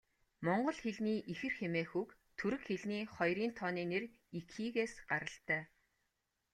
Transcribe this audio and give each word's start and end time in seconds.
Монгол 0.45 0.77
хэлний 0.83 1.19
ихэр 1.33 1.53
хэмээх 1.59 1.91
үг 2.01 2.09
түрэг 2.39 2.61
хэлний 2.69 3.03
хоёрын 3.15 3.51
тооны 3.59 3.83
нэр 3.91 4.03
'ики'-ээс 4.37 4.93
гаралтай. 5.09 5.61